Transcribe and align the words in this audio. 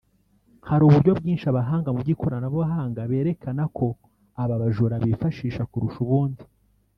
Hari 0.69 0.83
uburyo 0.85 1.11
bwinshi 1.19 1.45
abahanga 1.51 1.89
mu 1.93 1.99
by’ikoranabuhanga 2.03 3.01
berekana 3.09 3.63
ko 3.77 3.87
aba 4.43 4.55
bajura 4.61 4.95
bifashisha 5.03 5.63
kurusha 5.71 5.99
ubundi 6.05 6.43